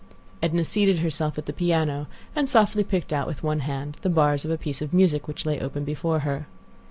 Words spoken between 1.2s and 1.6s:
at the